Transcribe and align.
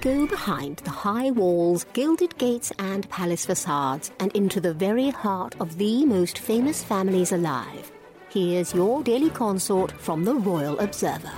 Go 0.00 0.28
behind 0.28 0.76
the 0.78 0.90
high 0.90 1.32
walls, 1.32 1.84
gilded 1.92 2.38
gates, 2.38 2.70
and 2.78 3.08
palace 3.10 3.44
facades 3.44 4.12
and 4.20 4.30
into 4.30 4.60
the 4.60 4.72
very 4.72 5.10
heart 5.10 5.56
of 5.58 5.76
the 5.76 6.06
most 6.06 6.38
famous 6.38 6.84
families 6.84 7.32
alive. 7.32 7.90
Here's 8.28 8.72
your 8.72 9.02
daily 9.02 9.30
consort 9.30 9.90
from 9.90 10.24
the 10.24 10.36
Royal 10.36 10.78
Observer. 10.78 11.32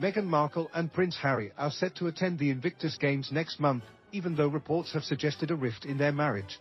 Meghan 0.00 0.24
Markle 0.24 0.68
and 0.74 0.92
Prince 0.92 1.16
Harry 1.18 1.52
are 1.56 1.70
set 1.70 1.94
to 1.96 2.08
attend 2.08 2.40
the 2.40 2.50
Invictus 2.50 2.96
Games 2.96 3.30
next 3.30 3.60
month, 3.60 3.84
even 4.10 4.34
though 4.34 4.48
reports 4.48 4.92
have 4.92 5.04
suggested 5.04 5.52
a 5.52 5.54
rift 5.54 5.84
in 5.84 5.98
their 5.98 6.10
marriage. 6.10 6.58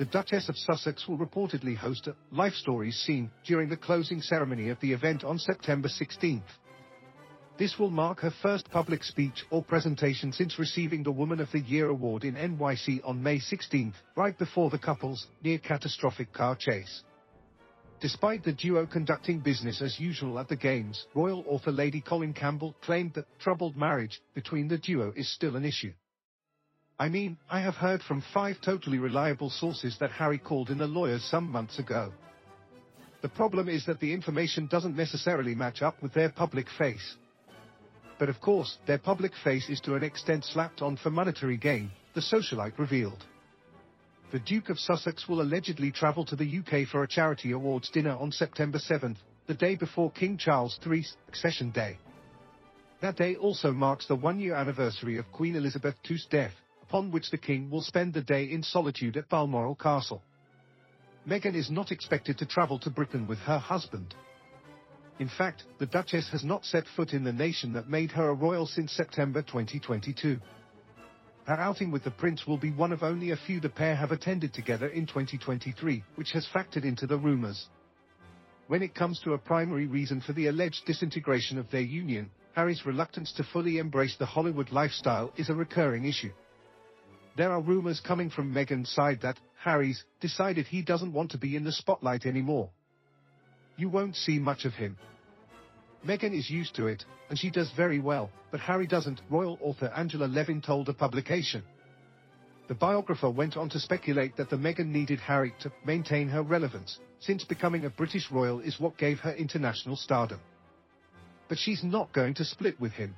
The 0.00 0.06
Duchess 0.06 0.48
of 0.48 0.56
Sussex 0.56 1.06
will 1.06 1.18
reportedly 1.18 1.76
host 1.76 2.06
a 2.06 2.16
Life 2.32 2.54
Stories 2.54 2.96
scene 2.96 3.30
during 3.44 3.68
the 3.68 3.76
closing 3.76 4.22
ceremony 4.22 4.70
of 4.70 4.80
the 4.80 4.94
event 4.94 5.24
on 5.24 5.38
September 5.38 5.88
16th. 5.88 6.40
This 7.58 7.78
will 7.78 7.90
mark 7.90 8.20
her 8.20 8.32
first 8.42 8.70
public 8.70 9.04
speech 9.04 9.44
or 9.50 9.62
presentation 9.62 10.32
since 10.32 10.58
receiving 10.58 11.02
the 11.02 11.12
Woman 11.12 11.38
of 11.38 11.52
the 11.52 11.60
Year 11.60 11.90
award 11.90 12.24
in 12.24 12.34
NYC 12.34 13.02
on 13.04 13.22
May 13.22 13.40
16, 13.40 13.92
right 14.16 14.38
before 14.38 14.70
the 14.70 14.78
couple's 14.78 15.26
near-catastrophic 15.44 16.32
car 16.32 16.56
chase. 16.56 17.02
Despite 18.00 18.42
the 18.42 18.54
duo 18.54 18.86
conducting 18.86 19.40
business 19.40 19.82
as 19.82 20.00
usual 20.00 20.38
at 20.38 20.48
the 20.48 20.56
games, 20.56 21.04
royal 21.14 21.44
author 21.46 21.72
Lady 21.72 22.00
Colin 22.00 22.32
Campbell 22.32 22.74
claimed 22.80 23.12
that 23.16 23.38
troubled 23.38 23.76
marriage 23.76 24.22
between 24.32 24.66
the 24.66 24.78
duo 24.78 25.12
is 25.14 25.30
still 25.30 25.56
an 25.56 25.66
issue. 25.66 25.92
I 27.00 27.08
mean, 27.08 27.38
I 27.48 27.60
have 27.60 27.76
heard 27.76 28.02
from 28.02 28.22
five 28.34 28.56
totally 28.60 28.98
reliable 28.98 29.48
sources 29.48 29.96
that 30.00 30.10
Harry 30.10 30.36
called 30.36 30.68
in 30.68 30.76
the 30.76 30.86
lawyers 30.86 31.24
some 31.24 31.50
months 31.50 31.78
ago. 31.78 32.12
The 33.22 33.30
problem 33.30 33.70
is 33.70 33.86
that 33.86 34.00
the 34.00 34.12
information 34.12 34.66
doesn't 34.66 34.98
necessarily 34.98 35.54
match 35.54 35.80
up 35.80 36.02
with 36.02 36.12
their 36.12 36.28
public 36.28 36.66
face. 36.76 37.16
But 38.18 38.28
of 38.28 38.38
course, 38.42 38.76
their 38.86 38.98
public 38.98 39.32
face 39.42 39.70
is 39.70 39.80
to 39.80 39.94
an 39.94 40.02
extent 40.02 40.44
slapped 40.44 40.82
on 40.82 40.98
for 40.98 41.08
monetary 41.08 41.56
gain, 41.56 41.90
the 42.12 42.20
socialite 42.20 42.78
revealed. 42.78 43.24
The 44.30 44.38
Duke 44.38 44.68
of 44.68 44.78
Sussex 44.78 45.26
will 45.26 45.40
allegedly 45.40 45.90
travel 45.90 46.26
to 46.26 46.36
the 46.36 46.58
UK 46.58 46.86
for 46.86 47.02
a 47.02 47.08
charity 47.08 47.52
awards 47.52 47.88
dinner 47.88 48.14
on 48.20 48.30
September 48.30 48.78
7th, 48.78 49.16
the 49.46 49.54
day 49.54 49.74
before 49.74 50.10
King 50.10 50.36
Charles 50.36 50.78
III's 50.86 51.16
accession 51.28 51.70
day. 51.70 51.96
That 53.00 53.16
day 53.16 53.36
also 53.36 53.72
marks 53.72 54.06
the 54.06 54.16
one-year 54.16 54.54
anniversary 54.54 55.16
of 55.16 55.32
Queen 55.32 55.56
Elizabeth 55.56 55.94
II's 56.06 56.26
death, 56.30 56.52
upon 56.90 57.12
which 57.12 57.30
the 57.30 57.38
king 57.38 57.70
will 57.70 57.80
spend 57.80 58.12
the 58.12 58.20
day 58.20 58.42
in 58.42 58.64
solitude 58.64 59.16
at 59.16 59.28
Balmoral 59.28 59.76
Castle. 59.76 60.20
Meghan 61.24 61.54
is 61.54 61.70
not 61.70 61.92
expected 61.92 62.36
to 62.38 62.46
travel 62.46 62.80
to 62.80 62.90
Britain 62.90 63.28
with 63.28 63.38
her 63.38 63.58
husband. 63.60 64.12
In 65.20 65.28
fact, 65.28 65.62
the 65.78 65.86
Duchess 65.86 66.28
has 66.30 66.42
not 66.42 66.64
set 66.64 66.82
foot 66.96 67.12
in 67.12 67.22
the 67.22 67.32
nation 67.32 67.74
that 67.74 67.88
made 67.88 68.10
her 68.10 68.30
a 68.30 68.34
royal 68.34 68.66
since 68.66 68.90
September 68.90 69.40
2022. 69.40 70.38
Her 71.44 71.54
outing 71.54 71.92
with 71.92 72.02
the 72.02 72.10
prince 72.10 72.44
will 72.44 72.58
be 72.58 72.72
one 72.72 72.90
of 72.90 73.04
only 73.04 73.30
a 73.30 73.36
few 73.36 73.60
the 73.60 73.68
pair 73.68 73.94
have 73.94 74.10
attended 74.10 74.52
together 74.52 74.88
in 74.88 75.06
2023, 75.06 76.02
which 76.16 76.32
has 76.32 76.48
factored 76.52 76.84
into 76.84 77.06
the 77.06 77.18
rumors. 77.18 77.68
When 78.66 78.82
it 78.82 78.96
comes 78.96 79.20
to 79.20 79.34
a 79.34 79.38
primary 79.38 79.86
reason 79.86 80.20
for 80.20 80.32
the 80.32 80.48
alleged 80.48 80.86
disintegration 80.86 81.56
of 81.56 81.70
their 81.70 81.82
union, 81.82 82.32
Harry's 82.56 82.84
reluctance 82.84 83.32
to 83.34 83.44
fully 83.44 83.78
embrace 83.78 84.16
the 84.18 84.26
Hollywood 84.26 84.72
lifestyle 84.72 85.32
is 85.36 85.50
a 85.50 85.54
recurring 85.54 86.04
issue. 86.04 86.32
There 87.40 87.52
are 87.52 87.62
rumors 87.62 88.00
coming 88.00 88.28
from 88.28 88.52
Meghan's 88.52 88.90
side 88.90 89.20
that 89.22 89.40
Harry's 89.64 90.04
decided 90.20 90.66
he 90.66 90.82
doesn't 90.82 91.14
want 91.14 91.30
to 91.30 91.38
be 91.38 91.56
in 91.56 91.64
the 91.64 91.72
spotlight 91.72 92.26
anymore. 92.26 92.68
You 93.78 93.88
won't 93.88 94.14
see 94.14 94.38
much 94.38 94.66
of 94.66 94.74
him, 94.74 94.98
Meghan 96.06 96.38
is 96.38 96.50
used 96.50 96.74
to 96.74 96.86
it, 96.86 97.02
and 97.30 97.38
she 97.38 97.48
does 97.48 97.70
very 97.74 97.98
well, 97.98 98.30
but 98.50 98.60
Harry 98.60 98.86
doesn't, 98.86 99.22
royal 99.30 99.58
author 99.62 99.90
Angela 99.96 100.26
Levin 100.26 100.60
told 100.60 100.90
a 100.90 100.92
publication. 100.92 101.62
The 102.68 102.74
biographer 102.74 103.30
went 103.30 103.56
on 103.56 103.70
to 103.70 103.80
speculate 103.80 104.36
that 104.36 104.50
the 104.50 104.56
Meghan 104.56 104.88
needed 104.88 105.20
Harry 105.20 105.54
to 105.60 105.72
maintain 105.82 106.28
her 106.28 106.42
relevance, 106.42 106.98
since 107.20 107.42
becoming 107.44 107.86
a 107.86 107.90
British 107.90 108.30
royal 108.30 108.60
is 108.60 108.78
what 108.78 108.98
gave 108.98 109.20
her 109.20 109.32
international 109.32 109.96
stardom. 109.96 110.40
But 111.48 111.56
she's 111.56 111.82
not 111.82 112.12
going 112.12 112.34
to 112.34 112.44
split 112.44 112.78
with 112.78 112.92
him. 112.92 113.14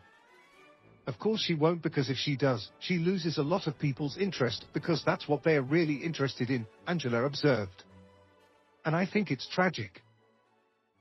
Of 1.06 1.18
course 1.18 1.40
she 1.42 1.54
won't 1.54 1.82
because 1.82 2.10
if 2.10 2.16
she 2.16 2.36
does, 2.36 2.70
she 2.78 2.98
loses 2.98 3.38
a 3.38 3.42
lot 3.42 3.66
of 3.66 3.78
people's 3.78 4.16
interest 4.16 4.66
because 4.72 5.02
that's 5.04 5.28
what 5.28 5.42
they're 5.42 5.62
really 5.62 5.96
interested 5.96 6.48
in, 6.48 6.66
Angela 6.86 7.24
observed. 7.24 7.84
And 8.84 8.94
I 8.94 9.06
think 9.06 9.30
it's 9.30 9.48
tragic. 9.48 10.02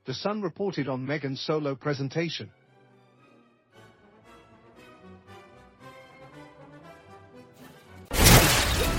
The 0.04 0.14
Sun 0.14 0.42
reported 0.42 0.88
on 0.88 1.06
Meghan's 1.06 1.40
solo 1.40 1.76
presentation. 1.76 2.50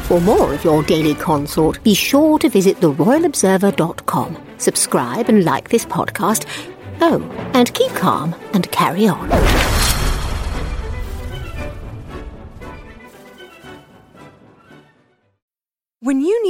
For 0.03 0.21
more 0.21 0.53
of 0.53 0.63
your 0.63 0.83
daily 0.83 1.15
consort, 1.15 1.83
be 1.83 1.93
sure 1.93 2.37
to 2.39 2.49
visit 2.49 2.77
theroyalobserver.com. 2.77 4.37
Subscribe 4.57 5.27
and 5.27 5.43
like 5.43 5.69
this 5.69 5.85
podcast. 5.85 6.45
Oh, 7.01 7.21
and 7.53 7.73
keep 7.73 7.91
calm 7.93 8.35
and 8.53 8.69
carry 8.71 9.07
on. 9.07 9.29